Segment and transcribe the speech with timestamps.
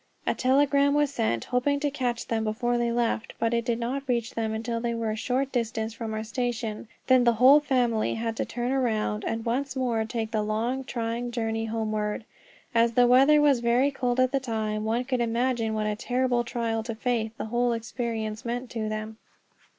[0.25, 4.01] A telegram was sent, hoping to catch them before they left, but it did not
[4.07, 6.87] reach them until they were a short distance from our station.
[7.05, 11.29] Then the whole family had to turn around, and once more take the long, trying
[11.29, 12.25] journey, homeward.
[12.73, 16.43] As the weather was very cold at the time, one could imagine what a terrible
[16.43, 19.17] trial to faith the whole experience meant to them.